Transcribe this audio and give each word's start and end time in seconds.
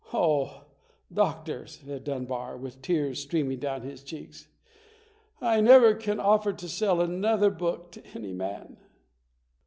"Oh, 0.13 0.63
doctor", 1.13 1.67
said 1.67 2.05
Dunbar, 2.05 2.57
with 2.57 2.81
tears 2.81 3.19
stream 3.21 3.51
ing 3.51 3.59
down 3.59 3.83
his 3.83 4.01
cheeks, 4.01 4.47
"I 5.39 5.61
never 5.61 5.93
can 5.93 6.19
offer 6.19 6.53
to 6.53 6.67
sell 6.67 7.01
another 7.01 7.51
book 7.51 7.91
to 7.91 8.03
any 8.15 8.33
man". 8.33 8.77